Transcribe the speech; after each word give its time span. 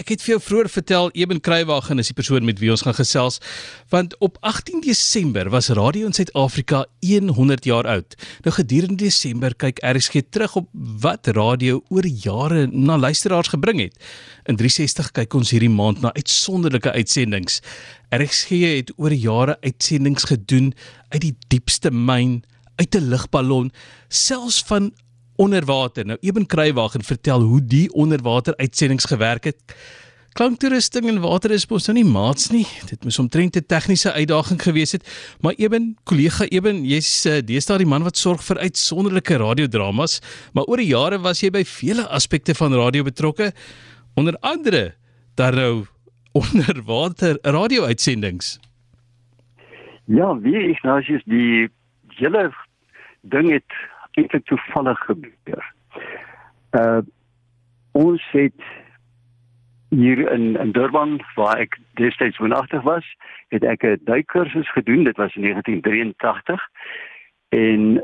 ek 0.00 0.14
het 0.14 0.22
vir 0.24 0.32
jou 0.34 0.40
vroeër 0.40 0.68
vertel 0.72 1.10
Eben 1.18 1.40
Kruiwagen 1.44 2.00
is 2.00 2.08
die 2.08 2.16
persoon 2.16 2.46
met 2.48 2.60
wie 2.62 2.70
ons 2.72 2.84
gaan 2.86 2.96
gesels 2.96 3.36
want 3.92 4.14
op 4.24 4.38
18 4.46 4.80
Desember 4.84 5.50
was 5.52 5.68
radio 5.76 6.08
in 6.08 6.16
Suid-Afrika 6.16 6.86
100 7.04 7.64
jaar 7.64 7.86
oud. 7.86 8.14
Nou 8.44 8.52
gedurende 8.54 9.04
Desember 9.04 9.54
kyk 9.54 9.80
RSG 9.84 10.22
terug 10.30 10.56
op 10.56 10.68
wat 10.72 11.26
radio 11.36 11.82
oor 11.88 12.06
jare 12.06 12.66
na 12.70 12.96
luisteraars 12.98 13.50
gebring 13.52 13.80
het. 13.80 13.96
In 14.46 14.56
360 14.56 15.10
kyk 15.18 15.34
ons 15.34 15.50
hierdie 15.50 15.72
maand 15.72 16.00
na 16.00 16.14
uitsonderlike 16.14 16.92
uitsendings. 16.92 17.60
RSG 18.14 18.62
het 18.78 18.94
oor 18.96 19.12
jare 19.12 19.58
uitsendings 19.60 20.28
gedoen 20.30 20.72
uit 21.10 21.20
die 21.26 21.34
diepste 21.48 21.90
myn, 21.90 22.40
uit 22.76 22.94
'n 22.94 23.10
lugballon, 23.10 23.72
selfs 24.08 24.62
van 24.62 24.92
onderwater. 25.40 26.06
Nou 26.06 26.18
Eben 26.20 26.46
Kruiwagen 26.46 27.04
vertel 27.04 27.40
hoe 27.40 27.64
die 27.64 27.88
onderwater 27.92 28.56
uitsendings 28.56 29.08
gewerk 29.08 29.44
het. 29.44 29.76
Klanktoerusting 30.38 31.08
in 31.10 31.18
water 31.20 31.50
is 31.50 31.64
mos 31.66 31.88
nou 31.88 31.96
nie 31.96 32.06
maats 32.06 32.52
nie. 32.54 32.66
Dit 32.86 33.02
moes 33.04 33.18
omtrent 33.18 33.56
'n 33.56 33.66
tegniese 33.66 34.12
uitdaging 34.12 34.62
gewees 34.62 34.92
het. 34.92 35.02
Maar 35.40 35.54
Eben, 35.58 35.96
kollega 36.04 36.44
Eben, 36.44 36.84
jy's 36.84 37.26
uh, 37.26 37.40
deesdae 37.42 37.78
die 37.78 37.86
man 37.86 38.02
wat 38.02 38.16
sorg 38.16 38.44
vir 38.44 38.58
uitsonderlike 38.58 39.36
radiodramas, 39.36 40.20
maar 40.54 40.64
oor 40.64 40.76
die 40.76 40.92
jare 40.94 41.18
was 41.18 41.40
jy 41.40 41.50
by 41.50 41.64
vele 41.64 42.06
aspekte 42.08 42.54
van 42.54 42.72
radio 42.74 43.02
betrokke, 43.02 43.52
onder 44.14 44.36
andere 44.40 44.94
daar 45.34 45.54
nou 45.54 45.86
onderwater 46.32 47.38
radio-uitsendings. 47.42 48.60
Ja, 50.04 50.38
wie 50.38 50.70
ik 50.70 50.82
nou 50.82 51.00
is 51.02 51.22
die 51.24 51.68
hele 52.18 52.52
ding 53.22 53.50
het 53.50 53.72
eintlik 54.18 54.44
toevallig 54.44 54.98
gebeur. 54.98 55.72
Uh 56.70 57.00
ons 57.92 58.22
het 58.30 58.62
hier 59.88 60.32
in 60.32 60.56
in 60.56 60.72
Durban 60.72 61.20
waar 61.34 61.58
ek 61.58 61.78
destyds 61.98 62.38
woonagtig 62.38 62.82
was, 62.82 63.06
het 63.48 63.64
ek 63.64 63.82
'n 63.82 64.00
duikkursus 64.04 64.70
gedoen. 64.70 65.04
Dit 65.04 65.16
was 65.16 65.34
in 65.34 65.42
1983. 65.42 66.68
En 67.48 68.02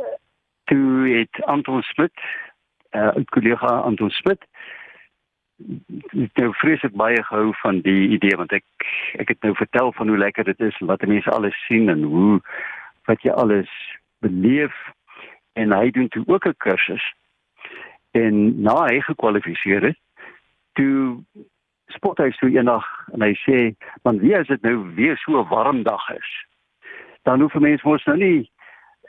toe 0.65 1.09
het 1.09 1.45
Anton 1.45 1.83
Smit, 1.83 2.19
'n 2.91 2.99
uh, 2.99 3.25
kollega 3.25 3.67
Anton 3.67 4.11
Smit, 4.11 4.47
het 6.09 6.37
nou 6.37 6.55
vreeslik 6.55 6.93
baie 6.93 7.23
gehou 7.23 7.55
van 7.57 7.81
die 7.81 8.09
idee 8.09 8.37
want 8.37 8.53
ek 8.53 8.65
ek 9.23 9.29
het 9.29 9.41
nou 9.41 9.55
vertel 9.57 9.93
van 9.93 10.09
hoe 10.09 10.19
lekker 10.19 10.45
dit 10.45 10.61
is 10.61 10.77
en 10.81 10.87
wat 10.87 11.07
mense 11.07 11.31
alles 11.31 11.57
sien 11.67 11.89
en 11.89 12.03
hoe 12.03 12.41
wat 13.05 13.23
jy 13.23 13.31
alles 13.31 13.71
beleef 14.19 14.75
en 15.57 15.73
hy 15.73 15.91
doen 15.91 16.09
toe 16.09 16.25
ook 16.27 16.47
'n 16.47 16.57
kursus. 16.57 17.05
En 18.11 18.61
na 18.63 18.77
hy 18.87 19.01
gekwalifiseer 19.01 19.83
het, 19.83 19.99
toe 20.73 21.25
spot 21.87 22.19
hy 22.19 22.31
so 22.31 22.47
eendag 22.47 22.87
en 23.13 23.23
hy 23.23 23.33
sê, 23.47 23.75
"Man, 24.03 24.19
wie 24.19 24.35
is 24.35 24.47
dit 24.47 24.63
nou 24.63 24.95
weer 24.95 25.17
so 25.17 25.41
'n 25.41 25.49
warm 25.49 25.83
dag 25.83 26.11
is?" 26.11 26.31
Dan 27.23 27.41
hoef 27.41 27.55
mense 27.55 27.89
mos 27.89 28.05
nou 28.05 28.17
nie 28.17 28.51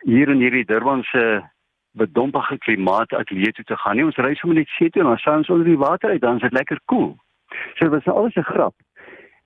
hier 0.02 0.30
in 0.30 0.40
hierdie 0.40 0.66
Durbanse 0.66 1.50
bedompige 1.92 2.58
klimaat 2.58 3.14
ateljee 3.14 3.52
toe 3.52 3.66
te 3.66 3.78
gaan 3.78 3.96
nie. 3.96 4.06
Ons 4.06 4.18
ry 4.18 4.34
sommer 4.36 4.58
net 4.58 4.68
see 4.68 4.90
toe 4.90 5.02
en 5.02 5.08
dan 5.08 5.18
staan 5.18 5.38
ons 5.38 5.50
onder 5.50 5.66
die 5.66 5.78
water 5.78 6.10
uit, 6.10 6.22
dan 6.22 6.36
is 6.36 6.42
dit 6.42 6.54
lekker 6.54 6.80
koel. 6.86 7.00
Cool. 7.00 7.18
So 7.76 7.86
dit 7.86 7.90
was 7.90 8.04
nou 8.04 8.18
alles 8.18 8.36
'n 8.36 8.52
grap. 8.54 8.76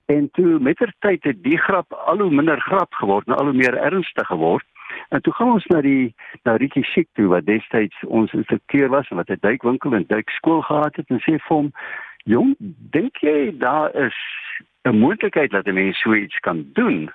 En 0.06 0.30
toe 0.30 0.58
met 0.58 0.76
ter 0.76 0.92
tyd 0.98 1.24
het 1.24 1.42
die 1.42 1.58
grap 1.58 1.92
al 1.92 2.18
hoe 2.18 2.30
minder 2.30 2.60
grap 2.60 2.94
geword 2.94 3.26
en 3.26 3.36
al 3.36 3.44
hoe 3.44 3.54
meer 3.54 3.76
ernstig 3.76 4.26
geword. 4.26 4.66
En 5.12 5.20
toe 5.22 5.32
gaan 5.32 5.52
ons 5.52 5.66
na 5.68 5.80
die 5.84 6.14
na 6.48 6.54
Ricky 6.56 6.80
Schick 6.88 7.08
toe 7.18 7.26
wat 7.28 7.44
destyds 7.44 7.96
ons 8.08 8.32
instrukteur 8.32 8.88
was 8.88 9.08
en 9.10 9.18
wat 9.20 9.28
'n 9.28 9.44
duikwinkel 9.44 9.92
en 9.94 10.04
duikskool 10.08 10.62
gehad 10.62 10.96
het 10.96 11.08
en 11.08 11.20
sê 11.20 11.36
vir 11.36 11.56
hom: 11.56 11.72
"Jong, 12.24 12.54
dink 12.96 13.16
jy 13.16 13.52
daar 13.58 13.94
is 13.94 14.16
'n 14.88 14.96
moontlikheid 14.96 15.50
dat 15.50 15.66
'n 15.66 15.74
mens 15.74 16.00
so 16.00 16.14
iets 16.14 16.38
kan 16.40 16.64
doen?" 16.72 17.10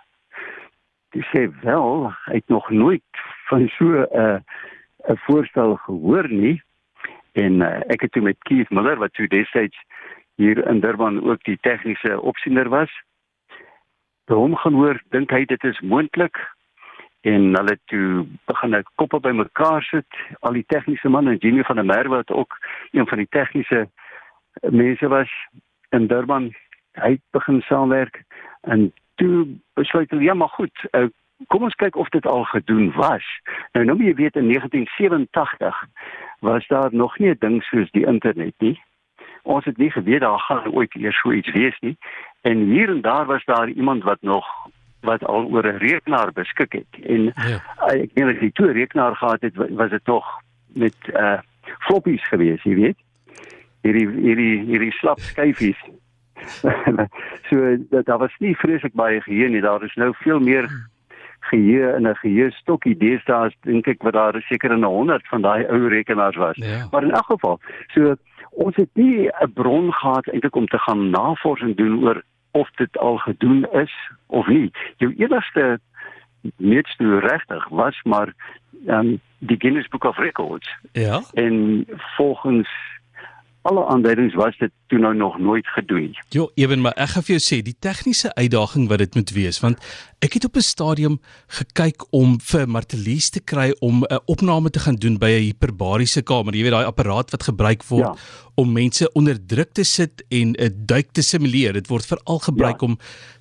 Hy 1.09 1.23
sê 1.33 1.49
wel, 1.61 2.13
hy 2.25 2.33
het 2.33 2.47
nog 2.47 2.69
nooit 2.69 3.03
van 3.49 3.67
so 3.67 3.85
'n 3.85 4.07
uh, 4.13 4.39
'n 5.09 5.17
voorstel 5.17 5.75
gehoor 5.75 6.29
nie. 6.29 6.61
En 7.31 7.53
uh, 7.53 7.81
ek 7.87 8.01
het 8.01 8.11
toe 8.11 8.21
met 8.21 8.37
Keith 8.39 8.69
Miller 8.69 8.97
wat 8.97 9.13
toe 9.13 9.27
destyds 9.27 9.77
hier 10.35 10.67
in 10.67 10.79
Durban 10.79 11.23
ook 11.23 11.43
die 11.43 11.57
tegniese 11.61 12.21
opsiener 12.21 12.69
was, 12.69 12.91
by 14.25 14.33
hom 14.33 14.55
gaan 14.55 14.73
hoor, 14.73 15.01
dink 15.09 15.31
hy 15.31 15.45
dit 15.45 15.63
is 15.63 15.79
moontlik? 15.79 16.37
En 17.27 17.55
hulle 17.55 17.75
toe 17.91 18.25
begin 18.49 18.77
ek 18.77 18.89
koppe 18.95 19.19
bymekaar 19.19 19.83
sit. 19.83 20.19
Al 20.39 20.55
die 20.59 20.65
tegniese 20.73 21.09
manne 21.09 21.35
en 21.35 21.41
Jimmy 21.43 21.65
van 21.67 21.79
der 21.79 21.87
Merwe 21.87 22.21
wat 22.21 22.31
ook 22.31 22.57
een 22.91 23.07
van 23.07 23.17
die 23.23 23.29
tegniese 23.29 23.87
mense 24.61 25.07
was 25.07 25.31
in 25.95 26.07
Durban 26.07 26.51
hy 26.97 27.11
het 27.17 27.23
begin 27.31 27.61
saamwerk 27.61 28.23
en 28.61 28.91
toe 29.15 29.47
besluit 29.73 30.09
hulle 30.09 30.23
ja 30.23 30.33
maar 30.33 30.53
goed 30.55 30.85
uh, 30.91 31.07
kom 31.47 31.67
ons 31.67 31.77
kyk 31.77 31.95
of 31.95 32.09
dit 32.09 32.25
al 32.25 32.43
gedoen 32.49 32.91
was. 32.95 33.25
Nou 33.71 33.85
nou 33.85 33.97
jy 34.01 34.13
weet 34.17 34.39
in 34.39 34.49
1987 34.49 35.83
was 36.39 36.67
daar 36.67 36.89
nog 36.91 37.17
nie 37.19 37.29
'n 37.29 37.37
ding 37.39 37.63
soos 37.63 37.91
die 37.91 38.05
internet 38.05 38.53
nie. 38.57 38.81
Ons 39.43 39.65
het 39.65 39.77
nie 39.77 39.91
geweet 39.91 40.21
daar 40.21 40.39
gaan 40.39 40.73
ooit 40.73 40.95
eers 40.95 41.19
so 41.21 41.31
iets 41.31 41.51
wees 41.51 41.79
nie. 41.79 41.97
En 42.41 42.57
hier 42.57 42.89
en 42.89 43.01
daar 43.01 43.25
was 43.25 43.45
daar 43.45 43.69
iemand 43.69 44.03
wat 44.03 44.21
nog 44.21 44.45
wat 45.01 45.25
al 45.25 45.45
oor 45.45 45.65
'n 45.67 45.77
rekenaar 45.77 46.31
beskik 46.33 46.71
het. 46.73 46.91
En 47.03 47.23
ja. 47.23 47.59
Eh, 47.87 48.01
ek 48.01 48.13
dink 48.13 48.29
as 48.29 48.41
jy 48.41 48.51
toe 48.51 48.67
'n 48.67 48.77
rekenaar 48.77 49.15
gehad 49.15 49.41
het 49.41 49.55
was 49.55 49.89
dit 49.89 50.05
tog 50.05 50.25
met 50.73 50.95
uh 51.13 51.39
floppies 51.79 52.27
gewees 52.27 52.63
jy 52.63 52.75
weet? 52.75 52.97
Hierdie 53.81 54.07
hierdie 54.07 54.59
hierdie 54.65 54.91
slap 54.91 55.19
skyfies. 55.19 55.81
So 57.49 57.77
dat 57.89 58.05
daar 58.05 58.17
was 58.17 58.35
nie 58.39 58.55
vreeslik 58.55 58.93
baie 58.93 59.21
geheue 59.21 59.49
nie. 59.49 59.61
Daar 59.61 59.83
is 59.83 59.95
nou 59.95 60.13
veel 60.13 60.39
meer 60.39 60.69
geheue 61.39 61.95
in 61.95 62.07
'n 62.07 62.15
geheue 62.15 62.51
stokkie 62.51 62.97
deesdae 62.97 63.51
dink 63.61 63.87
ek 63.87 64.03
wat 64.03 64.13
daar 64.13 64.41
seker 64.49 64.71
in 64.71 64.79
'n 64.79 64.93
100 64.97 65.27
van 65.27 65.41
daai 65.41 65.65
ou 65.65 65.87
rekenaars 65.87 66.35
was. 66.35 66.55
Ja. 66.55 66.87
maar 66.91 67.03
in 67.03 67.11
elk 67.11 67.25
geval 67.25 67.59
so 67.87 68.15
ons 68.51 68.75
het 68.75 68.89
nie 68.93 69.29
'n 69.29 69.53
bron 69.53 69.93
gehad 69.93 70.27
eintlik 70.27 70.55
om 70.55 70.67
te 70.67 70.79
gaan 70.79 71.09
navorsing 71.09 71.75
doen 71.75 72.03
oor 72.03 72.23
of 72.57 72.69
dit 72.75 72.97
al 72.97 73.17
gedoen 73.17 73.67
is 73.71 73.93
of 74.25 74.47
nie. 74.47 74.71
Jou 74.97 75.13
enigste 75.17 75.79
netstoe 76.55 77.19
regtig 77.19 77.67
was 77.69 78.01
maar 78.03 78.33
um, 78.87 79.19
die 79.39 79.57
Guinness 79.59 79.87
Book 79.87 80.03
of 80.03 80.17
Records. 80.17 80.75
Ja. 80.91 81.21
En 81.33 81.85
volgens 82.15 82.69
alle 83.67 83.83
aanduidings 83.91 84.35
was 84.39 84.57
dit 84.57 84.71
toe 84.87 84.99
nou 84.99 85.13
nog 85.15 85.37
nooit 85.37 85.67
gedoen. 85.67 86.15
Jo, 86.29 86.49
ewen 86.55 86.81
maar 86.81 86.95
ek 86.95 87.13
gaan 87.13 87.25
vir 87.27 87.35
jou 87.35 87.43
sê 87.43 87.59
die 87.65 87.75
tegniese 87.83 88.31
uitdaging 88.35 88.87
wat 88.91 89.01
dit 89.03 89.17
moet 89.19 89.33
wees 89.35 89.59
want 89.63 89.81
ek 90.23 90.37
het 90.37 90.47
op 90.47 90.55
'n 90.55 90.65
stadium 90.67 91.19
gekyk 91.59 92.05
om 92.11 92.37
vir 92.39 92.67
Martelies 92.67 93.29
te 93.29 93.41
kry 93.43 93.69
om 93.79 94.03
'n 94.03 94.19
opname 94.25 94.69
te 94.69 94.79
gaan 94.79 94.95
doen 94.95 95.17
by 95.17 95.31
'n 95.31 95.47
hiperbariese 95.51 96.21
kamer. 96.21 96.55
Jy 96.55 96.63
weet 96.63 96.77
daai 96.77 96.91
apparaat 96.91 97.31
wat 97.31 97.43
gebruik 97.43 97.83
word 97.83 98.07
ja. 98.07 98.15
om 98.55 98.71
mense 98.71 99.11
onder 99.13 99.45
druk 99.45 99.73
te 99.73 99.83
sit 99.83 100.23
en 100.29 100.55
'n 100.55 100.73
duik 100.85 101.11
te 101.11 101.21
simuleer. 101.21 101.73
Dit 101.73 101.87
word 101.87 102.05
veral 102.05 102.39
gebruik 102.39 102.81
ja. 102.81 102.87
om 102.87 102.97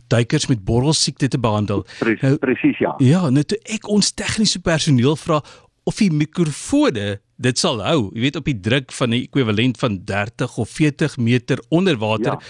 duikers 0.08 0.47
met 0.47 0.64
borrelsiekte 0.64 1.28
te 1.28 1.38
behandel. 1.38 1.84
Presies, 1.98 2.20
nou, 2.20 2.37
presies 2.37 2.78
ja. 2.78 2.94
Ja, 2.98 3.31
net 3.31 3.50
nou 3.50 3.60
ek 3.75 3.88
ons 3.88 4.12
tegniese 4.12 4.58
personeel 4.58 5.16
vra 5.16 5.43
of 5.84 5.97
die 5.97 6.10
mikrofone 6.10 7.20
dit 7.36 7.58
sal 7.58 7.82
hou, 7.84 8.10
jy 8.14 8.26
weet 8.26 8.38
op 8.41 8.48
die 8.48 8.60
druk 8.60 8.92
van 8.92 9.10
'n 9.10 9.22
ekwivalent 9.26 9.78
van 9.78 10.00
30 10.04 10.56
of 10.56 10.69
40 10.69 11.16
meter 11.16 11.58
onder 11.69 11.97
water. 11.97 12.32
Ja. 12.32 12.41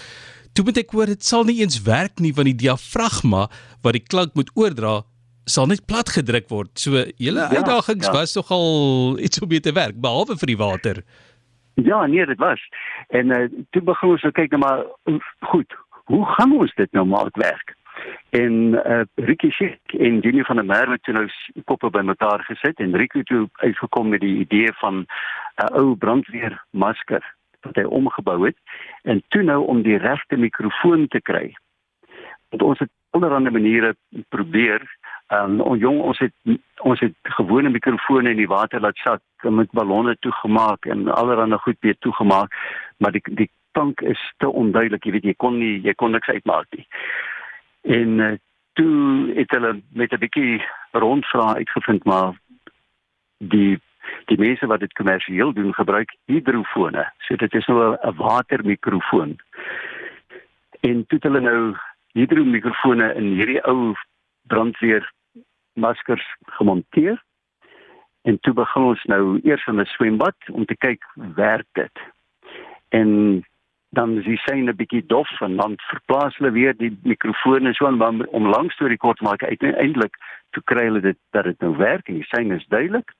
Toe 0.53 0.65
moet 0.65 0.77
ek 0.77 0.91
hoor 0.91 1.05
dit 1.05 1.23
sal 1.23 1.43
nie 1.43 1.61
eens 1.61 1.81
werk 1.81 2.19
nie 2.19 2.33
want 2.33 2.47
die 2.47 2.61
diafragma 2.65 3.49
wat 3.83 3.93
die 3.93 4.03
klank 4.03 4.33
moet 4.33 4.49
oordra 4.55 5.03
sal 5.45 5.67
net 5.67 5.85
plat 5.85 6.09
gedruk 6.09 6.49
word. 6.49 6.71
So 6.79 6.91
julle 7.17 7.45
ja, 7.45 7.49
uitdagings 7.55 8.07
ja. 8.07 8.13
was 8.13 8.35
nogal 8.35 9.19
iets 9.19 9.39
om 9.39 9.47
mee 9.47 9.59
te 9.59 9.71
werk 9.71 9.95
behalwe 10.01 10.37
vir 10.37 10.47
die 10.47 10.57
water. 10.57 11.03
Ja, 11.77 12.05
nee, 12.05 12.25
dit 12.25 12.39
was. 12.41 12.59
En 13.07 13.31
uh, 13.31 13.45
toe 13.71 13.81
begin 13.81 14.09
ons 14.09 14.23
nou 14.25 14.33
kyk 14.33 14.51
nou 14.51 14.61
maar 14.63 14.83
goed, 15.51 15.73
hoe 16.11 16.25
gaan 16.35 16.55
ons 16.57 16.73
dit 16.75 16.91
nou 16.91 17.05
maak 17.05 17.35
werk? 17.37 17.76
En 18.29 18.53
uh, 18.73 19.01
Ricky 19.15 19.49
Schick 19.51 19.93
en 19.97 20.19
Jimmy 20.19 20.43
van 20.43 20.55
der 20.55 20.65
Merwe 20.65 20.97
het 20.99 21.07
nou 21.13 21.27
koppe 21.65 21.89
bymekaar 21.89 22.43
gesit 22.49 22.79
en 22.79 22.95
Ricky 22.95 23.23
het 23.23 23.49
uitgekom 23.53 24.09
met 24.09 24.21
die 24.21 24.37
idee 24.39 24.73
van 24.73 24.95
'n 24.97 25.07
uh, 25.63 25.77
ou 25.79 25.95
brandweermasker 25.95 27.23
wat 27.61 27.75
hy 27.75 27.83
omgebou 27.83 28.45
het 28.45 28.57
en 29.03 29.23
toe 29.27 29.41
nou 29.43 29.65
om 29.65 29.81
die 29.81 29.97
regte 29.97 30.37
mikrofoon 30.37 31.07
te 31.07 31.21
kry. 31.21 31.55
Want 32.49 32.61
ons 32.61 32.79
het 32.79 32.89
allerlei 33.09 33.49
maniere 33.49 33.95
probeer 34.29 34.97
Um, 35.27 35.57
ons 35.59 35.81
jong 35.83 35.97
ons 36.07 36.19
het 36.23 36.59
ons 36.87 37.01
het 37.03 37.31
gewone 37.35 37.67
mikrofone 37.69 38.31
in 38.31 38.39
die 38.39 38.47
water 38.47 38.79
laat 38.79 38.95
sak 39.03 39.47
met 39.51 39.73
ballonne 39.75 40.13
toegemaak 40.23 40.87
en 40.87 41.09
allerlei 41.11 41.57
goed 41.65 41.75
weer 41.83 41.97
toegemaak 41.99 42.53
maar 43.03 43.11
die 43.11 43.21
die 43.41 43.49
klank 43.75 44.01
is 44.01 44.21
te 44.37 44.47
onduidelik 44.47 45.03
jy 45.03 45.11
weet 45.11 45.27
jy 45.27 45.33
kon 45.35 45.59
nie 45.59 45.81
jy 45.83 45.93
kon 45.99 46.15
niks 46.15 46.31
uitmaak 46.31 46.71
nie 46.77 46.87
En 47.87 48.19
uh, 48.19 48.33
toe 48.73 49.31
het 49.35 49.51
hulle 49.51 49.81
met 49.89 50.11
'n 50.11 50.19
bietjie 50.19 50.65
rondvrae 50.91 51.55
uitgevind 51.55 52.03
maar 52.03 52.33
die 53.37 53.79
die 54.25 54.37
mense 54.37 54.65
wat 54.65 54.79
dit 54.79 54.93
kommersieel 54.93 55.53
doen 55.53 55.73
gebruik 55.73 56.15
hidrofone. 56.25 57.11
So 57.17 57.35
dit 57.35 57.53
is 57.53 57.65
nou 57.65 57.97
'n 58.01 58.15
watermikrofoon. 58.15 59.39
En 60.79 61.05
toe 61.07 61.17
het 61.17 61.23
hulle 61.23 61.39
nou 61.39 61.75
hydro 62.11 62.43
mikrofone 62.43 63.13
in 63.13 63.23
hierdie 63.23 63.63
ou 63.63 63.93
brandweer 64.47 65.11
maskers 65.73 66.35
gemonteer. 66.45 67.23
En 68.21 68.39
toe 68.39 68.53
begin 68.53 68.81
ons 68.81 69.03
nou 69.03 69.39
eers 69.43 69.65
in 69.67 69.79
'n 69.79 69.85
swembad 69.85 70.35
om 70.51 70.65
te 70.65 70.77
kyk 70.77 71.03
werk 71.35 71.67
dit. 71.71 71.99
En 72.89 73.43
dan 73.89 74.17
is 74.17 74.25
die 74.25 74.39
syne 74.43 74.73
bietjie 74.73 75.05
dof 75.05 75.29
en 75.41 75.55
dan 75.55 75.77
verplaas 75.89 76.35
hulle 76.37 76.51
weer 76.51 76.75
die 76.77 76.91
mikrofone 77.03 77.73
so 77.73 77.87
om 77.87 78.21
om 78.25 78.49
lank 78.51 78.71
storie 78.71 78.97
kort 78.97 79.21
maak 79.21 79.43
uiteindelik 79.43 80.17
toe 80.51 80.63
kry 80.63 80.83
hulle 80.89 81.01
dit 81.01 81.17
dat 81.31 81.43
dit 81.43 81.59
nou 81.61 81.75
werk 81.77 82.07
en 82.07 82.19
die 82.19 82.29
syne 82.33 82.55
is 82.55 82.67
duidelik. 82.67 83.13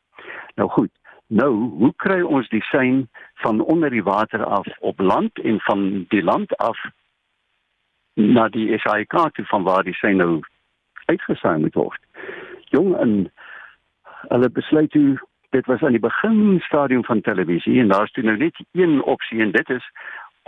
Nou 0.55 0.69
goed. 0.69 0.91
Nou, 1.27 1.51
hoe 1.79 1.93
kry 1.95 2.21
ons 2.21 2.49
die 2.49 2.63
sein 2.71 3.09
van 3.43 3.59
onder 3.61 3.89
die 3.89 4.03
water 4.03 4.43
af 4.43 4.67
op 4.79 4.99
land 4.99 5.39
en 5.39 5.59
van 5.59 6.05
die 6.09 6.23
land 6.23 6.55
af 6.57 6.79
na 8.13 8.47
die 8.49 8.77
SAIK 8.79 9.15
toe 9.33 9.45
van 9.45 9.63
waar 9.63 9.83
die 9.83 9.97
sein 9.99 10.17
nou 10.17 10.39
uitgesaai 11.05 11.57
moet 11.59 11.75
word? 11.75 11.99
Jong 12.71 12.95
en 12.95 13.31
hulle 14.27 14.49
besluit 14.49 14.91
toe 14.91 15.19
dit 15.49 15.65
was 15.65 15.83
aan 15.83 15.95
die 15.95 16.03
begin 16.03 16.59
stadium 16.63 17.03
van 17.05 17.21
televisie 17.21 17.79
en 17.79 17.87
daar's 17.87 18.11
toe 18.11 18.23
nou 18.23 18.37
net 18.37 18.55
een 18.71 19.01
opsie 19.03 19.41
en 19.41 19.51
dit 19.51 19.69
is 19.69 19.91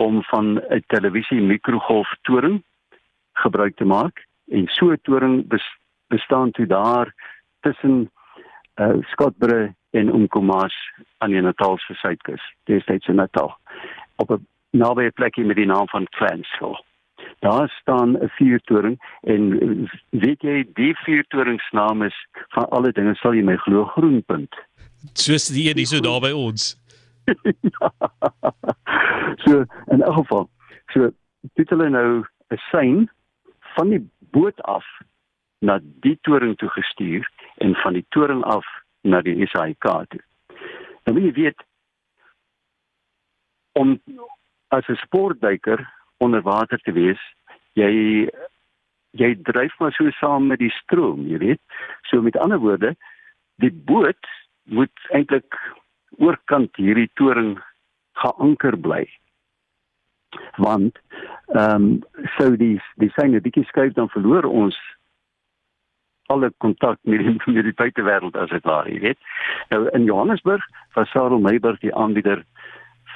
om 0.00 0.22
van 0.22 0.46
'n 0.58 0.84
televisie 0.86 1.40
mikrogolf 1.40 2.10
toring 2.22 2.62
gebruik 3.32 3.76
te 3.76 3.84
maak 3.84 4.26
en 4.48 4.66
so 4.66 4.90
'n 4.92 5.00
toring 5.02 5.34
bestaan 6.08 6.50
toe 6.50 6.66
daar 6.66 7.14
tussen 7.60 8.10
uh, 8.74 8.96
Skotbre 9.00 9.74
en 9.90 10.14
Umkomaas 10.14 10.74
aan 11.18 11.30
die 11.30 11.40
Natalse 11.40 11.94
suidkus 11.94 12.42
destyds 12.64 13.06
in 13.06 13.14
Natal 13.14 13.56
op 14.16 14.30
'n 14.30 14.46
naby 14.70 15.02
'n 15.02 15.12
plekie 15.12 15.44
met 15.44 15.56
die 15.56 15.66
naam 15.66 15.88
van 15.88 16.04
Clansville. 16.04 16.82
Daar 17.38 17.68
staan 17.80 18.10
'n 18.16 18.28
vuurtoring 18.28 18.96
en 19.20 19.40
weet 20.10 20.42
jy 20.42 20.66
die 20.74 20.96
vuurtoring 20.96 21.60
se 21.60 21.76
naam 21.76 22.02
is 22.02 22.26
van 22.48 22.68
alle 22.68 22.92
dinge 22.92 23.14
sal 23.14 23.34
jy 23.34 23.42
my 23.42 23.56
glo 23.56 23.84
groenpunt. 23.84 24.54
Soos 25.12 25.46
die 25.46 25.68
een 25.68 25.76
hier 25.76 25.86
so 25.86 26.00
daar 26.00 26.20
by 26.20 26.30
ons 26.30 26.78
so 29.44 29.64
in 29.86 30.02
elk 30.02 30.14
geval 30.22 30.50
so 30.92 31.10
dit 31.58 31.68
hulle 31.70 31.88
nou 31.88 32.24
'n 32.50 32.62
sein 32.70 33.10
van 33.74 33.88
die 33.88 34.02
boot 34.30 34.62
af 34.62 34.86
na 35.58 35.78
die 35.82 36.18
toring 36.22 36.56
toe 36.56 36.68
gestuur 36.68 37.28
en 37.56 37.74
van 37.74 37.92
die 37.92 38.06
toring 38.08 38.44
af 38.44 38.66
na 39.00 39.20
die 39.20 39.46
SAIK 39.46 39.86
toe. 40.08 40.22
Nou 41.04 41.14
wie 41.16 41.32
weet 41.32 41.62
om 43.72 44.00
as 44.68 44.88
'n 44.88 44.96
sportduiker 45.04 45.92
onder 46.16 46.42
water 46.42 46.78
te 46.78 46.92
wees, 46.92 47.20
jy 47.72 48.28
jy 49.10 49.34
dryf 49.42 49.78
maar 49.78 49.92
so 49.92 50.10
saam 50.10 50.46
met 50.46 50.58
die 50.58 50.70
stroom, 50.70 51.26
jy 51.26 51.38
weet. 51.38 51.60
So 52.02 52.22
met 52.22 52.36
ander 52.36 52.58
woorde, 52.58 52.96
die 53.56 53.72
boot 53.72 54.26
moet 54.64 55.06
eintlik 55.10 55.58
oorkant 56.18 56.76
hierdie 56.76 57.10
toring 57.14 57.58
geanker 58.22 58.76
bly. 58.76 59.04
Want 60.56 60.98
ehm 61.54 61.74
um, 61.74 62.02
sou 62.36 62.56
die 62.56 62.76
die 63.02 63.10
syne 63.16 63.40
bietjie 63.42 63.66
skuif 63.66 63.96
dan 63.96 64.08
verloor 64.14 64.46
ons 64.46 64.78
alle 66.30 66.52
kontak 66.62 66.98
met 67.02 67.18
die 67.18 67.54
met 67.54 67.66
die 67.66 67.74
buitewêreld 67.74 68.36
as 68.36 68.52
dit 68.54 68.64
ware, 68.68 68.92
jy 68.92 69.00
weet. 69.00 69.18
Nou 69.70 69.88
in 69.96 70.06
Johannesburg 70.06 70.66
was 70.94 71.10
Sarel 71.10 71.42
Meiburg 71.42 71.80
die 71.82 71.94
aanbieder 71.94 72.44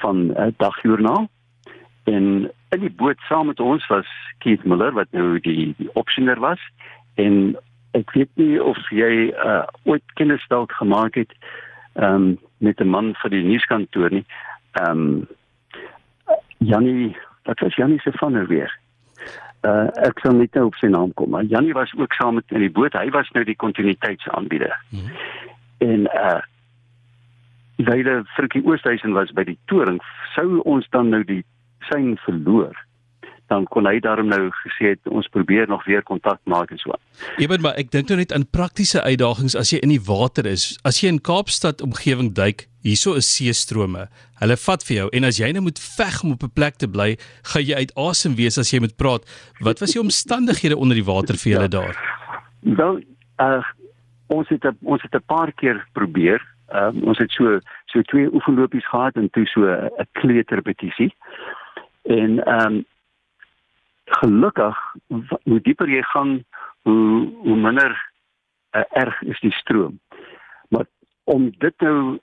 van 0.01 0.27
'n 0.27 0.31
uh, 0.35 0.51
dagjoernaal 0.57 1.29
en 2.03 2.51
in 2.69 2.81
die 2.81 2.95
boot 3.01 3.19
saam 3.29 3.47
met 3.47 3.59
ons 3.59 3.87
was 3.87 4.07
Keith 4.37 4.63
Miller 4.63 4.91
wat 4.93 5.07
nou 5.11 5.39
die, 5.39 5.73
die 5.77 5.89
opsiener 5.93 6.39
was 6.39 6.59
en 7.15 7.55
ek 7.91 8.11
weet 8.11 8.29
nie 8.35 8.59
of 8.61 8.77
jy 8.91 9.31
uh, 9.31 9.63
ooit 9.83 10.03
kennis 10.19 10.43
dalk 10.47 10.71
gemaak 10.71 11.15
het 11.15 11.31
ehm 11.93 12.15
um, 12.15 12.37
met 12.57 12.79
'n 12.81 12.89
man 12.89 13.15
vir 13.21 13.29
die 13.29 13.43
nuuskantoor 13.43 14.11
nie. 14.11 14.25
Ehm 14.81 14.99
um, 14.99 15.27
Jannie, 16.57 17.15
wat 17.43 17.59
was 17.59 17.75
Jannie 17.75 17.99
se 18.01 18.11
van 18.15 18.33
nou 18.33 18.47
weer? 18.47 18.71
uh, 19.65 19.87
ek 20.07 20.21
sal 20.23 20.37
net 20.37 20.55
nou 20.57 20.67
op 20.69 20.77
sy 20.79 20.89
naam 20.91 21.13
kom 21.19 21.33
maar 21.35 21.47
Janie 21.51 21.75
was 21.77 21.93
ook 21.97 22.13
saam 22.17 22.39
met 22.39 22.55
in 22.55 22.63
die 22.65 22.73
boot 22.77 22.95
hy 22.97 23.07
was 23.15 23.29
nou 23.37 23.45
die 23.47 23.57
kontinuïteitsaanbieder 23.63 24.75
mm 24.89 24.99
-hmm. 24.99 25.15
en 25.89 26.11
uh 26.11 26.41
Weile 27.75 28.23
Frikkie 28.35 28.63
Oosthuizen 28.63 29.11
was 29.13 29.31
by 29.35 29.43
die 29.43 29.57
toring 29.65 29.99
sou 30.35 30.61
ons 30.63 30.87
dan 30.89 31.09
nou 31.09 31.23
die 31.23 31.43
sein 31.89 32.15
verloor 32.23 32.84
dan 33.47 33.65
kon 33.69 33.85
hy 33.85 33.99
daarom 33.99 34.27
nou 34.27 34.49
gesê 34.63 34.93
het 34.95 35.11
ons 35.11 35.27
probeer 35.27 35.67
nog 35.67 35.85
weer 35.85 36.03
kontak 36.03 36.39
maak 36.43 36.71
en 36.73 36.79
so. 36.81 36.95
Ewen 37.37 37.61
maar 37.61 37.77
ek 37.81 37.91
dink 37.93 38.09
nou 38.09 38.17
net 38.17 38.33
aan 38.33 38.47
praktiese 38.49 39.03
uitdagings 39.03 39.55
as 39.55 39.73
jy 39.73 39.81
in 39.85 39.93
die 39.93 40.01
water 40.01 40.47
is. 40.49 40.73
As 40.83 41.01
jy 41.01 41.11
in 41.13 41.21
Kaapstad 41.21 41.83
omgewing 41.85 42.33
duik, 42.33 42.65
hierso 42.85 43.15
is 43.19 43.29
seestrome. 43.29 44.07
Hulle 44.41 44.57
vat 44.65 44.85
vir 44.87 44.95
jou 44.95 45.07
en 45.17 45.29
as 45.29 45.39
jy 45.41 45.51
nou 45.53 45.65
moet 45.67 45.79
veg 45.79 46.21
om 46.23 46.35
op 46.35 46.43
'n 46.43 46.55
plek 46.57 46.81
te 46.81 46.87
bly, 46.87 47.17
gaan 47.53 47.65
jy 47.65 47.75
uit 47.75 47.95
asem 47.95 48.35
wees 48.35 48.57
as 48.57 48.71
jy 48.73 48.79
moet 48.79 48.97
praat. 48.97 49.23
Wat 49.61 49.79
was 49.79 49.93
die 49.93 50.01
omstandighede 50.01 50.77
onder 50.77 50.95
die 50.95 51.05
water 51.05 51.37
vir 51.37 51.51
julle 51.51 51.69
ja. 51.69 51.75
daar? 51.77 51.95
Wel, 52.61 53.01
uh, 53.39 53.63
ons 54.27 54.49
het 54.49 54.65
ons 54.81 55.01
het 55.01 55.13
'n 55.13 55.25
paar 55.25 55.51
keer 55.53 55.85
probeer. 55.93 56.41
Uh, 56.73 56.89
ons 57.05 57.17
het 57.17 57.31
so 57.31 57.59
so 57.85 58.01
twee 58.01 58.33
oefenlopies 58.33 58.87
gehad 58.89 59.15
en 59.15 59.29
toe 59.29 59.45
so 59.45 59.61
'n 59.61 60.07
kleuterpetisie. 60.11 61.13
En 62.03 62.43
ehm 62.45 62.73
um, 62.73 62.85
gelukkig 64.05 64.77
hoe 65.43 65.59
dieper 65.61 65.89
jy 65.89 66.01
gaan 66.01 66.43
hoe 66.81 67.31
hoe 67.41 67.55
minder 67.55 67.95
uh, 68.75 68.83
erg 68.89 69.21
is 69.21 69.39
die 69.39 69.53
stroom. 69.53 69.99
Maar 70.69 70.85
om 71.23 71.49
dit 71.57 71.73
nou 71.81 72.19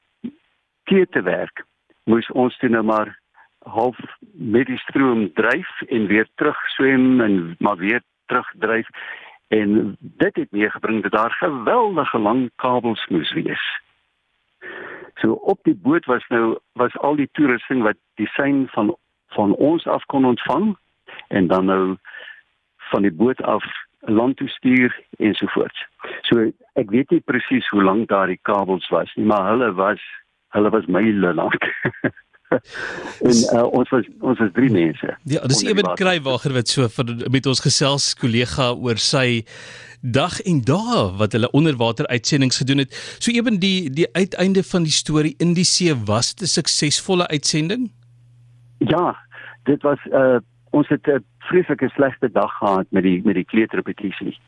te 0.85 1.07
te 1.11 1.23
werk 1.23 1.65
moes 2.05 2.31
ons 2.31 2.57
toe 2.59 2.69
nou 2.69 2.83
maar 2.85 3.19
half 3.59 3.99
met 4.33 4.67
die 4.67 4.79
stroom 4.79 5.33
dryf 5.33 5.81
en 5.89 6.07
weer 6.07 6.29
terug 6.35 6.59
swem 6.75 7.21
en 7.21 7.57
maar 7.59 7.77
weer 7.77 8.03
terugdryf. 8.27 8.89
En 9.49 9.97
dit 10.01 10.37
het 10.37 10.51
meegebring 10.51 11.03
dat 11.03 11.13
daar 11.13 11.31
geweldige 11.31 12.19
lang 12.19 12.51
kabels 12.57 13.07
moes 13.07 13.33
wees. 13.33 13.65
So 15.15 15.33
op 15.33 15.59
die 15.63 15.75
boot 15.75 16.05
was 16.05 16.27
nou 16.29 16.59
was 16.73 16.97
al 16.99 17.17
die 17.17 17.29
toerusting 17.33 17.83
wat 17.83 17.97
die 18.15 18.29
sein 18.33 18.69
van 18.69 18.97
van 19.27 19.55
ons 19.55 19.87
af 19.87 20.05
kon 20.05 20.25
ontvang 20.25 20.77
en 21.33 21.49
dan 21.51 21.71
nou 21.71 21.97
van 22.93 23.03
die 23.03 23.13
boot 23.13 23.43
af 23.43 23.65
land 24.01 24.37
toe 24.37 24.49
stuur 24.49 24.97
ensovoorts. 25.19 25.87
So 26.29 26.51
ek 26.81 26.91
weet 26.91 27.11
nie 27.15 27.23
presies 27.25 27.69
hoe 27.71 27.85
lank 27.85 28.09
daardie 28.11 28.41
kabels 28.49 28.89
was 28.95 29.13
nie, 29.17 29.27
maar 29.27 29.49
hulle 29.53 29.71
was 29.79 30.03
hulle 30.57 30.73
was 30.75 30.87
myle 30.87 31.35
lank. 31.35 31.69
en 33.29 33.39
uh, 33.57 33.65
ons 33.73 33.89
was 33.95 34.09
ons 34.21 34.43
was 34.43 34.51
drie 34.57 34.71
mense. 34.73 35.15
Ja, 35.31 35.41
dis 35.49 35.63
Eben 35.65 35.95
Kruiwager 35.97 36.53
wat 36.57 36.69
so 36.69 36.89
vir 36.97 37.15
met 37.33 37.49
ons 37.49 37.63
gesels 37.65 38.13
kollega 38.19 38.73
oor 38.75 39.01
sy 39.01 39.43
dag 40.03 40.41
en 40.51 40.61
dae 40.67 41.03
wat 41.21 41.37
hulle 41.37 41.51
onderwater 41.57 42.09
uitsendings 42.11 42.61
gedoen 42.61 42.85
het. 42.85 42.95
So 43.19 43.33
Eben 43.33 43.61
die 43.63 43.91
die 43.91 44.09
uiteinde 44.13 44.67
van 44.67 44.89
die 44.89 44.95
storie 44.95 45.35
in 45.39 45.55
die 45.59 45.69
see 45.69 45.95
was 46.07 46.35
'n 46.35 46.51
suksesvolle 46.59 47.29
uitsending? 47.29 47.91
Ja, 48.79 49.17
dit 49.65 49.83
was 49.83 49.99
'n 50.11 50.17
uh, 50.17 50.39
ons 50.73 50.89
het 50.89 51.07
'n 51.07 51.25
vreeslike 51.39 51.89
slegte 51.89 52.31
dag 52.33 52.53
gehad 52.59 52.87
met 52.91 53.03
die 53.03 53.21
met 53.25 53.35
die 53.35 53.45
kleuterpetisie. 53.45 54.39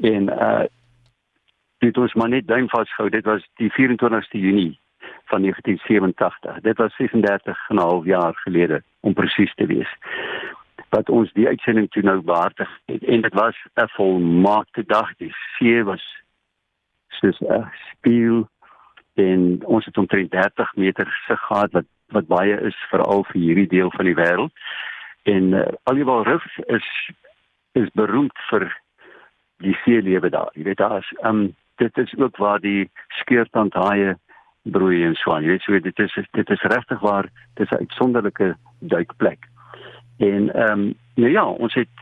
En 0.00 0.28
uh 0.28 0.64
dit 1.78 1.96
was 1.96 2.14
maar 2.14 2.28
net 2.28 2.46
duim 2.46 2.68
vasgehou. 2.68 3.10
Dit 3.10 3.24
was 3.24 3.48
die 3.54 3.72
24ste 3.72 4.38
Junie 4.38 4.78
van 5.24 5.40
1987. 5.40 6.60
Dit 6.60 6.76
was 6.76 6.96
36 6.96 7.68
en 7.68 7.76
'n 7.76 7.78
half 7.78 8.04
jaar 8.04 8.34
gelede 8.34 8.82
om 9.00 9.12
presies 9.12 9.54
te 9.54 9.66
wees. 9.66 9.96
Wat 10.88 11.08
ons 11.08 11.32
die 11.32 11.46
uitsending 11.46 11.90
toe 11.90 12.02
nou 12.02 12.20
behartig 12.20 12.80
het 12.86 13.04
en 13.04 13.20
dit 13.20 13.34
was 13.34 13.56
'n 13.74 13.88
volmaakte 13.88 14.84
dag. 14.86 15.16
Die 15.16 15.34
see 15.58 15.84
was 15.84 16.22
soos 17.08 17.40
'n 17.40 17.70
spieël 17.90 18.48
en 19.14 19.60
ons 19.64 19.84
het 19.84 19.96
omtrent 19.98 20.30
30 20.30 20.76
meter 20.76 21.22
sig 21.26 21.40
gehad 21.40 21.72
wat 21.72 21.84
wat 22.08 22.26
baie 22.26 22.60
is 22.60 22.76
veral 22.90 23.24
vir 23.24 23.40
hierdie 23.40 23.68
deel 23.68 23.90
van 23.90 24.04
die 24.04 24.14
wêreld 24.14 24.52
en 25.28 25.52
uh, 25.52 25.64
Aliwal 25.90 26.24
Rif 26.24 26.44
is 26.66 26.86
is 27.72 27.90
beroemd 27.92 28.38
vir 28.50 28.64
die 29.62 29.74
seelewe 29.84 30.30
daar. 30.32 30.50
Jy 30.56 30.64
weet 30.70 30.80
daar 30.80 30.98
is 30.98 31.10
um 31.28 31.50
dit 31.78 31.98
is 31.98 32.14
ook 32.18 32.36
waar 32.36 32.60
die 32.60 32.90
skeurtandhaie 33.20 34.16
broei 34.62 35.04
en 35.04 35.14
so 35.14 35.32
aan. 35.32 35.44
Jy 35.44 35.56
weet 35.56 35.66
so 35.66 35.80
dit 35.80 35.98
is 35.98 36.16
dit 36.32 36.50
is 36.50 36.66
regtig 36.72 37.00
waar 37.00 37.28
dis 37.60 37.70
'n 37.70 37.84
uitsonderlike 37.84 38.56
duikplek. 38.80 39.46
En 40.18 40.54
ehm 40.54 40.80
um, 40.80 40.94
nou 41.14 41.30
ja, 41.30 41.44
ons 41.46 41.74
het 41.74 41.98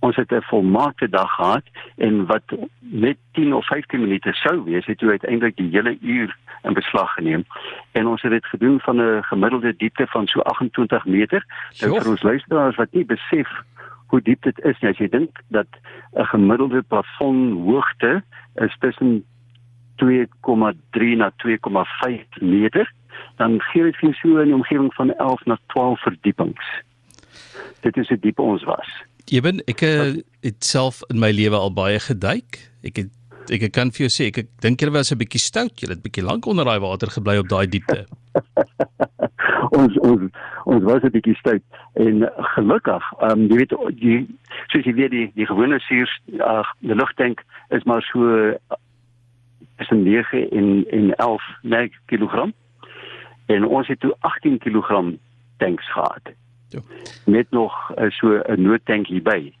ons 0.00 0.16
het 0.16 0.32
'n 0.32 0.42
volmaakte 0.42 1.08
dag 1.08 1.34
gehad 1.34 1.64
en 1.96 2.26
wat 2.26 2.42
net 2.78 3.16
10 3.32 3.54
of 3.54 3.66
15 3.66 4.00
minute 4.00 4.32
sou 4.32 4.64
wees, 4.64 4.86
het 4.86 5.00
jy 5.00 5.08
uiteindelik 5.08 5.56
die 5.56 5.70
hele 5.70 5.98
uur 6.00 6.36
in 6.62 6.72
beslag 6.72 7.12
geneem. 7.12 7.44
En 7.92 8.06
ons 8.06 8.22
het 8.22 8.30
dit 8.30 8.46
gedoen 8.46 8.80
van 8.80 8.96
'n 8.96 9.22
gemiddelde 9.22 9.76
diepte 9.76 10.06
van 10.06 10.26
so 10.26 10.40
28 10.40 11.04
meter. 11.04 11.44
Nou 11.80 12.00
vir 12.00 12.10
ons 12.10 12.22
luisteraars 12.22 12.76
wat 12.76 12.92
nie 12.92 13.04
besef 13.04 13.48
hoe 14.06 14.20
diep 14.22 14.42
dit 14.42 14.58
is 14.64 14.78
nie, 14.80 14.90
as 14.90 14.98
jy 14.98 15.08
dink 15.08 15.38
dat 15.48 15.66
'n 16.12 16.24
gemiddelde 16.24 16.82
plafon 16.82 17.52
hoogte 17.52 18.22
is 18.54 18.76
tussen 18.78 19.24
2,3 19.96 21.16
na 21.16 21.30
2,5 21.36 22.40
meter, 22.40 22.92
dan 23.36 23.60
gee 23.60 23.82
dit 23.82 23.96
vir 23.96 24.14
so 24.14 24.42
'n 24.42 24.54
omgewing 24.54 24.94
van 24.94 25.14
11 25.14 25.44
na 25.44 25.58
12 25.66 26.00
verdiepings. 26.00 26.82
Dit 27.80 27.96
is 27.96 28.08
hoe 28.08 28.18
diep 28.18 28.38
ons 28.38 28.64
was. 28.64 29.09
Eben, 29.30 29.60
ek 29.70 29.84
eh, 29.86 30.16
het 30.42 30.64
self 30.66 31.04
in 31.06 31.20
my 31.22 31.30
lewe 31.30 31.54
al 31.54 31.70
baie 31.70 32.00
geduik. 32.02 32.58
Ek 32.82 32.96
het 32.98 33.16
ek 33.50 33.64
kan 33.74 33.90
vir 33.94 34.04
jou 34.04 34.10
sê 34.10 34.26
ek, 34.30 34.40
ek 34.42 34.48
dink 34.62 34.82
julle 34.82 34.94
was 34.94 35.12
'n 35.12 35.18
bietjie 35.18 35.42
stout. 35.42 35.78
Julle 35.78 35.94
het 35.94 36.02
bietjie 36.02 36.24
lank 36.26 36.46
onder 36.46 36.64
daai 36.64 36.80
water 36.82 37.10
gebly 37.10 37.36
op 37.38 37.48
daai 37.48 37.66
diepte. 37.70 38.06
ons 39.80 39.94
ons 40.02 40.26
ons 40.64 40.82
was 40.82 41.02
'n 41.02 41.14
bietjie 41.14 41.36
stout 41.38 41.62
en 41.94 42.26
gelukkig, 42.54 43.04
ehm 43.22 43.30
um, 43.30 43.46
jy 43.46 43.56
weet 43.62 43.74
die 44.02 44.18
soos 44.74 44.84
jy 44.84 44.94
weet 44.94 45.10
die 45.10 45.30
die 45.34 45.46
gewone 45.46 45.78
suur 45.86 46.10
ag 46.42 46.66
die 46.80 46.94
lugtank 46.94 47.42
is 47.70 47.86
maar 47.86 48.02
so 48.02 48.50
is 49.78 49.90
'n 49.90 50.02
9 50.02 50.50
en 50.50 50.84
en 50.90 51.14
11 51.14 51.42
kg. 52.06 52.50
En 53.46 53.64
ons 53.66 53.86
het 53.86 54.00
toe 54.00 54.14
18 54.20 54.58
kg 54.58 55.14
tanks 55.58 55.92
gehad. 55.92 56.34
Ja. 56.70 56.80
Met 57.26 57.50
nog 57.50 57.74
uh, 57.98 58.10
so 58.10 58.40
'n 58.46 58.62
noodtank 58.62 59.06
hierby. 59.06 59.52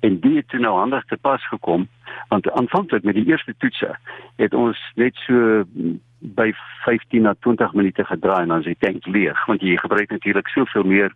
En 0.00 0.20
die 0.20 0.36
het 0.36 0.48
toe 0.48 0.60
nou 0.60 0.78
handig 0.78 1.04
te 1.04 1.16
pas 1.16 1.48
gekom 1.48 1.88
want 2.28 2.50
aanvanklik 2.50 3.02
met 3.02 3.14
die 3.14 3.26
eerste 3.26 3.54
toetse 3.58 3.98
het 4.36 4.54
ons 4.54 4.78
net 4.94 5.14
so 5.14 5.64
by 6.18 6.52
15 6.84 7.22
na 7.22 7.34
20 7.40 7.72
minute 7.72 8.04
gedraai 8.04 8.42
en 8.42 8.48
dan 8.48 8.58
is 8.58 8.64
die 8.64 8.76
tank 8.78 9.06
leeg 9.06 9.46
want 9.46 9.60
jy 9.60 9.76
gebruik 9.76 10.10
natuurlik 10.10 10.48
soveel 10.48 10.84
meer 10.84 11.14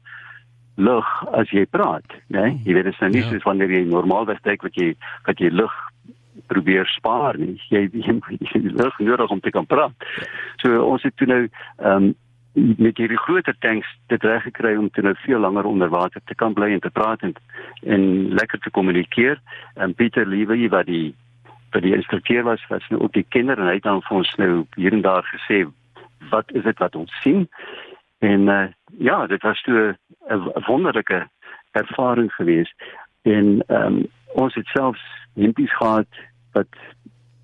lug 0.74 1.08
as 1.36 1.50
jy 1.50 1.66
praat, 1.66 2.06
né? 2.26 2.40
Nee? 2.40 2.60
Jy 2.64 2.74
weet 2.74 2.84
dit 2.84 2.92
is 2.92 3.00
nou 3.04 3.10
nie 3.10 3.22
ja. 3.22 3.28
soos 3.28 3.44
wanneer 3.44 3.70
jy 3.70 3.82
normaalweg 3.88 4.40
dink 4.46 4.62
wat 4.64 4.76
jy 4.78 4.94
wat 5.26 5.40
jy 5.42 5.50
lug 5.52 5.72
probeer 6.48 6.88
spaar 6.96 7.38
nie. 7.38 7.58
Jy 7.68 7.88
jy, 8.06 8.18
jy 8.40 8.62
lug 8.72 8.98
nodig 8.98 9.30
om 9.30 9.40
te 9.40 9.52
kan 9.52 9.68
praat. 9.68 10.08
So 10.64 10.82
ons 10.86 11.04
het 11.06 11.16
toe 11.16 11.28
nou 11.28 11.42
ehm 11.46 12.10
um, 12.10 12.12
met 12.52 12.96
hierdie 12.96 13.18
groter 13.18 13.56
tanks 13.58 13.88
dit 14.06 14.22
reg 14.22 14.42
gekry 14.42 14.74
om 14.76 14.90
te 14.90 15.02
nou 15.02 15.14
veel 15.24 15.40
langer 15.40 15.64
onder 15.64 15.88
water 15.88 16.20
te 16.24 16.34
kan 16.34 16.52
bly 16.52 16.72
en 16.72 16.80
te 16.80 16.90
praat 16.90 17.20
en 17.20 17.34
en 17.82 18.32
lekker 18.34 18.58
te 18.58 18.70
kommunikeer. 18.70 19.40
En 19.74 19.94
Pieter 19.94 20.26
Liewe 20.26 20.68
wat 20.68 20.86
die 20.86 21.14
wat 21.72 21.82
die 21.82 21.94
instrukteur 21.94 22.42
was 22.42 22.66
was 22.68 22.88
nou 22.88 23.02
ook 23.02 23.12
die 23.12 23.26
kenner 23.28 23.58
en 23.58 23.66
hy 23.66 23.74
het 23.74 23.88
dan 23.88 24.02
vir 24.02 24.16
ons 24.16 24.34
nou 24.36 24.64
hier 24.76 24.92
en 24.92 25.00
daar 25.00 25.24
gesê 25.24 25.64
wat 26.30 26.52
is 26.52 26.62
dit 26.62 26.78
wat 26.78 26.96
ons 26.96 27.20
sien? 27.20 27.48
En 28.18 28.48
uh, 28.48 28.66
ja, 28.98 29.26
dit 29.26 29.42
was 29.42 29.62
toe 29.62 29.96
'n 30.28 30.64
wonderlike 30.66 31.28
ervaring 31.72 32.32
geweest. 32.32 32.74
En 33.22 33.64
ehm 33.66 33.86
um, 33.86 34.06
ons 34.32 34.54
het 34.54 34.66
selfs 34.66 35.02
hempies 35.34 35.76
gehad 35.76 36.08
wat 36.52 36.68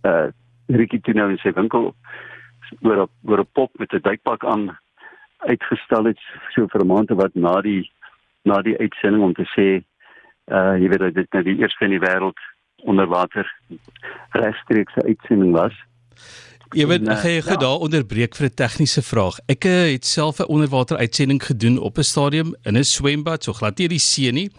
uh, 0.03 0.29
Ricky 0.67 1.01
toe 1.01 1.15
nou 1.15 1.31
in 1.31 1.39
sy 1.39 1.53
winkel 1.53 1.95
oor 2.81 3.01
op 3.01 3.11
oor 3.25 3.41
'n 3.41 3.53
pop 3.53 3.79
met 3.79 3.93
'n 3.93 4.01
duikpak 4.01 4.45
aan 4.45 4.79
uitgestel 5.47 6.05
het 6.05 6.21
so 6.55 6.67
vir 6.67 6.83
'n 6.83 6.87
maand 6.87 7.11
wat 7.11 7.35
na 7.35 7.61
die 7.61 7.91
na 8.43 8.63
die 8.63 8.79
uitsending 8.79 9.23
om 9.23 9.35
te 9.35 9.47
sê 9.57 9.69
uh 10.51 10.75
jy 10.81 10.89
weet 10.89 11.15
dit 11.15 11.33
nou 11.33 11.43
die 11.43 11.59
eerste 11.59 11.85
in 11.85 11.91
die 11.91 12.07
wêreld 12.07 12.39
onder 12.85 13.07
water 13.07 13.47
regstreekse 14.33 15.03
uitsending 15.03 15.53
was. 15.53 15.73
Jy 16.77 16.87
weet 16.87 17.09
ek 17.09 17.19
gaan 17.19 17.33
jou 17.33 17.51
ja. 17.51 17.57
daar 17.57 17.85
onderbreek 17.87 18.35
vir 18.37 18.47
'n 18.47 18.55
tegniese 18.55 19.03
vraag. 19.03 19.39
Ek 19.47 19.65
uh, 19.65 19.93
het 19.93 20.05
self 20.05 20.39
'n 20.39 20.49
onderwater 20.49 20.97
uitsending 20.97 21.43
gedoen 21.43 21.79
op 21.79 21.99
'n 21.99 22.03
stadium 22.03 22.55
in 22.63 22.77
'n 22.77 22.85
swembad, 22.85 23.45
so 23.45 23.53
glad 23.53 23.79
nie 23.79 23.89
die 23.89 23.99
see 23.99 24.33
nie 24.33 24.51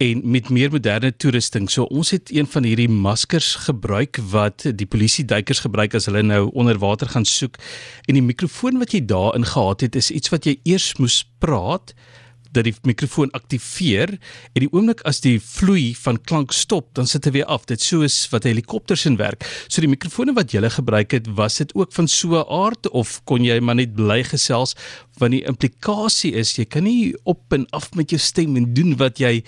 en 0.00 0.20
met 0.24 0.48
meer 0.48 0.70
moderne 0.72 1.10
toerusting. 1.12 1.66
So 1.68 1.84
ons 1.92 2.14
het 2.14 2.30
een 2.32 2.48
van 2.48 2.64
hierdie 2.64 2.88
maskers 2.88 3.52
gebruik 3.66 4.16
wat 4.32 4.64
die 4.64 4.88
polisie 4.88 5.26
duikers 5.28 5.60
gebruik 5.66 5.94
as 5.98 6.08
hulle 6.08 6.22
nou 6.24 6.46
onder 6.56 6.80
water 6.80 7.10
gaan 7.12 7.28
soek. 7.28 7.58
En 8.08 8.16
die 8.16 8.24
mikrofoon 8.24 8.80
wat 8.80 8.94
jy 8.96 9.02
daarin 9.04 9.44
gehad 9.44 9.84
het 9.84 9.98
is 10.00 10.08
iets 10.10 10.32
wat 10.32 10.48
jy 10.48 10.56
eers 10.64 10.94
moes 10.96 11.20
praat 11.44 11.92
dat 12.50 12.64
die 12.66 12.72
mikrofoon 12.88 13.30
aktiveer 13.36 14.16
en 14.16 14.64
die 14.64 14.70
oomblik 14.72 15.04
as 15.06 15.20
die 15.22 15.36
vloei 15.38 15.92
van 15.94 16.16
klank 16.18 16.50
stop, 16.56 16.88
dan 16.98 17.06
sit 17.06 17.28
hy 17.28 17.36
weer 17.36 17.50
af. 17.52 17.68
Dit 17.70 17.84
soos 17.84 18.24
wat 18.32 18.48
helikopters 18.48 19.04
in 19.06 19.20
werk. 19.20 19.44
So 19.68 19.84
die 19.84 19.92
mikrofone 19.92 20.34
wat 20.34 20.56
jy 20.56 20.64
gebruik 20.72 21.12
het, 21.14 21.28
was 21.38 21.60
dit 21.60 21.74
ook 21.76 21.92
van 21.92 22.08
so 22.08 22.40
'n 22.40 22.48
aard 22.48 22.88
of 22.90 23.20
kon 23.24 23.44
jy 23.44 23.60
maar 23.60 23.76
net 23.76 23.94
bly 23.94 24.24
gesels 24.24 24.74
want 25.18 25.32
die 25.32 25.44
implikasie 25.44 26.32
is 26.32 26.56
jy 26.56 26.64
kan 26.64 26.84
nie 26.84 27.14
op 27.24 27.52
en 27.52 27.66
af 27.70 27.94
met 27.94 28.10
jou 28.10 28.18
stem 28.18 28.56
en 28.56 28.74
doen 28.74 28.96
wat 28.96 29.18
jy 29.18 29.44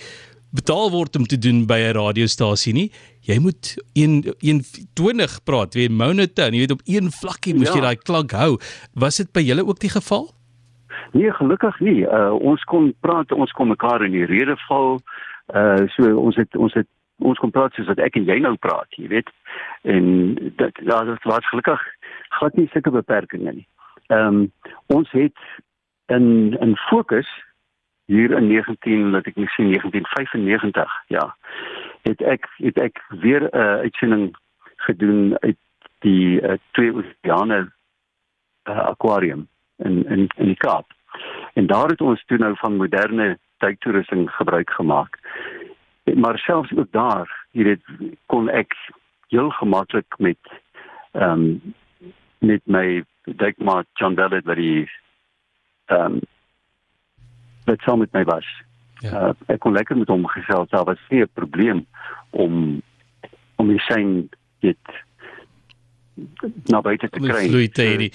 betaal 0.53 0.91
word 0.93 1.15
om 1.17 1.25
te 1.25 1.37
doen 1.37 1.65
by 1.65 1.79
'n 1.79 1.97
radiostasie 1.97 2.73
nie. 2.73 2.91
Jy 3.21 3.39
moet 3.39 3.75
120 3.93 5.43
praat, 5.43 5.73
weet 5.73 5.91
monotone, 5.91 6.55
jy 6.55 6.59
weet 6.63 6.77
op 6.77 6.85
een 6.85 7.11
vlakkie 7.11 7.55
moet 7.55 7.67
ja. 7.67 7.75
jy 7.75 7.81
daai 7.81 7.95
klank 7.95 8.31
hou. 8.31 8.57
Was 8.93 9.17
dit 9.17 9.31
by 9.33 9.41
julle 9.41 9.65
ook 9.65 9.79
die 9.79 9.89
geval? 9.89 10.29
Nee, 11.11 11.31
gelukkig 11.31 11.79
nie. 11.79 12.01
Uh 12.05 12.33
ons 12.33 12.63
kon 12.63 12.93
praat, 12.99 13.31
ons 13.31 13.51
kon 13.51 13.67
mekaar 13.67 14.03
in 14.05 14.11
die 14.11 14.25
rede 14.25 14.55
val. 14.67 14.99
Uh 15.53 15.87
so 15.95 16.17
ons 16.17 16.35
het 16.35 16.55
ons 16.55 16.73
het 16.73 16.87
ons 17.17 17.39
kon 17.39 17.51
praat 17.51 17.73
soos 17.73 17.87
wat 17.87 17.99
ek 17.99 18.15
en 18.15 18.25
jy 18.25 18.39
nou 18.39 18.55
praat, 18.57 18.89
jy 18.97 19.07
weet. 19.07 19.29
En 19.81 20.33
dit 20.35 20.81
ja, 20.85 21.03
dit 21.03 21.23
was 21.23 21.49
gelukkig 21.49 21.81
glad 22.29 22.55
nie 22.57 22.69
sulke 22.73 22.91
beperkings 22.91 23.53
nie. 23.53 23.67
Ehm 24.07 24.27
um, 24.27 24.51
ons 24.87 25.11
het 25.11 25.37
in 26.11 26.57
in 26.59 26.75
fokus 26.89 27.29
hier 28.13 28.31
in 28.37 28.47
19 28.47 29.09
laat 29.15 29.27
ek 29.29 29.39
net 29.41 29.51
sê 29.55 29.65
1995 29.65 30.97
ja 31.13 31.25
het 32.07 32.21
ek 32.21 32.47
het 32.61 32.77
ek 32.77 33.01
weer 33.23 33.47
'n 33.47 33.57
uh, 33.57 33.77
uitsending 33.87 34.25
gedoen 34.85 35.37
uit 35.39 35.57
die 36.03 36.41
uh, 36.41 36.57
twee 36.71 36.91
oseane 36.93 37.59
uh, 38.69 38.83
aquarium 38.93 39.47
in 39.77 40.03
in 40.05 40.27
in 40.37 40.51
die 40.51 40.61
Kaap. 40.65 40.87
En 41.53 41.67
daar 41.67 41.89
het 41.89 42.01
ons 42.01 42.23
toe 42.25 42.37
nou 42.37 42.53
van 42.57 42.75
moderne 42.75 43.37
duiktoerusting 43.57 44.29
gebruik 44.31 44.69
gemaak. 44.69 45.19
Maar 46.15 46.37
selfs 46.37 46.75
ook 46.75 46.91
daar 46.91 47.47
jy 47.51 47.63
weet 47.63 47.85
kon 48.25 48.49
ek 48.49 48.75
heel 49.27 49.49
gemaklik 49.49 50.17
met 50.17 50.39
ehm 51.11 51.31
um, 51.31 51.73
met 52.43 52.61
my 52.65 53.03
duikmaat 53.23 53.87
John 53.93 54.13
Bellet 54.13 54.45
wat 54.45 54.57
hy 54.57 54.87
ehm 55.85 56.13
um, 56.13 56.21
wat 57.65 57.79
saam 57.85 57.99
met 57.99 58.11
my 58.13 58.23
was. 58.23 58.47
Ja. 59.03 59.11
Uh, 59.11 59.33
ek 59.51 59.59
kon 59.59 59.75
lekker 59.75 59.97
met 59.97 60.07
hom 60.07 60.27
gesels, 60.27 60.69
daar 60.69 60.85
was 60.87 60.99
nie 61.09 61.21
'n 61.23 61.29
probleem 61.33 61.85
om 62.29 62.81
om 63.55 63.67
die 63.67 63.83
sein 63.87 64.29
dit 64.59 64.77
nou 66.65 66.81
buite 66.81 67.09
te 67.09 67.19
kry. 67.19 67.47
So, 67.49 68.09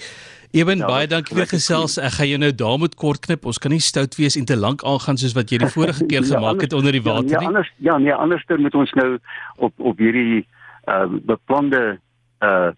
Eben 0.51 0.77
ja, 0.81 0.87
baie 0.89 1.05
dankie 1.05 1.35
vir 1.37 1.45
gesels. 1.45 1.99
Ek 2.01 2.15
gaan 2.15 2.27
jou 2.31 2.37
nou 2.41 2.49
daar 2.57 2.79
moet 2.81 2.95
kort 2.97 3.21
knip. 3.21 3.43
Ons 3.45 3.59
kan 3.61 3.69
nie 3.69 3.83
stout 3.85 4.15
wees 4.17 4.37
en 4.39 4.47
te 4.49 4.57
lank 4.57 4.81
aangaan 4.81 5.19
soos 5.21 5.35
wat 5.37 5.51
jy 5.53 5.59
die 5.61 5.69
vorige 5.69 6.07
keer 6.09 6.25
ja, 6.25 6.31
gemaak 6.31 6.63
het 6.65 6.73
onder 6.73 6.95
die 6.95 7.03
water 7.05 7.29
ja, 7.29 7.43
nie. 7.43 7.51
Anders 7.51 7.69
ja, 7.77 7.97
nee, 8.01 8.13
anders 8.13 8.45
moet 8.57 8.75
ons 8.75 8.93
nou 8.97 9.19
op 9.57 9.73
op 9.77 10.01
hierdie 10.01 10.47
uh 10.89 11.05
beplande 11.05 11.99
uh 12.41 12.71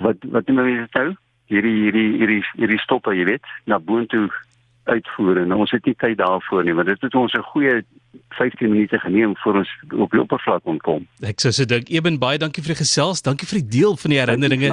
wat 0.00 0.24
wat 0.32 0.48
noem 0.48 0.64
jy 0.64 0.78
dit 0.86 0.96
nou? 0.96 1.06
Hierdie 1.52 1.76
hierdie 1.82 2.08
hierdie 2.16 2.40
hierdie 2.56 2.80
stoppe, 2.80 3.12
jy 3.12 3.28
weet, 3.28 3.52
na 3.68 3.78
boontoe 3.78 4.30
uitvoer 4.86 5.42
en 5.42 5.52
ons 5.52 5.70
het 5.70 5.84
nie 5.86 5.94
tyd 5.98 6.18
daarvoor 6.18 6.64
nie 6.64 6.74
want 6.76 6.90
dit 6.90 7.06
het 7.06 7.14
ons 7.14 7.34
'n 7.34 7.46
goeie 7.52 7.82
15 8.36 8.70
minute 8.70 8.98
geneem 8.98 9.36
voor 9.36 9.56
ons 9.62 9.70
op 9.90 10.10
die 10.10 10.20
oppervlak 10.20 10.62
kon 10.62 10.78
kom. 10.78 11.06
Ek 11.20 11.40
sou 11.40 11.52
sê 11.52 11.66
dink 11.66 11.88
Eben 11.88 12.18
baie 12.18 12.38
dankie 12.38 12.62
vir 12.62 12.74
die 12.74 12.82
gesels, 12.84 13.22
dankie 13.22 13.46
vir 13.46 13.60
die 13.60 13.68
deel 13.80 13.96
van 13.96 14.10
die 14.10 14.20
herinneringe 14.20 14.72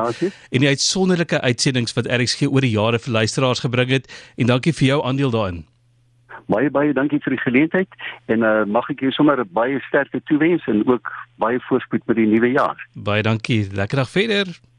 en 0.52 0.60
die 0.60 0.68
uitsonderlike 0.68 1.42
uitsendings 1.42 1.94
wat 1.94 2.08
RXG 2.08 2.50
oor 2.50 2.62
die 2.62 2.76
jare 2.76 3.00
vir 3.00 3.14
luisteraars 3.14 3.60
gebring 3.60 3.90
het 3.90 4.34
en 4.38 4.48
dankie 4.48 4.74
vir 4.74 4.88
jou 4.88 5.00
aandeel 5.04 5.32
daarin. 5.32 5.66
Baie 6.48 6.70
baie 6.70 6.94
dankie 6.94 7.20
vir 7.24 7.38
die 7.38 7.44
geleentheid 7.44 7.88
en 8.26 8.44
uh, 8.44 8.66
mag 8.66 8.90
ek 8.90 9.00
jou 9.06 9.12
sommer 9.12 9.46
baie 9.46 9.80
sterkte 9.88 10.22
toewens 10.28 10.66
en 10.68 10.84
ook 10.88 11.12
baie 11.40 11.60
voorspoed 11.70 12.04
met 12.08 12.20
die 12.20 12.28
nuwe 12.28 12.52
jaar. 12.52 12.88
Baie 12.96 13.24
dankie. 13.24 13.68
Lekker 13.72 14.04
dag 14.04 14.10
verder. 14.10 14.73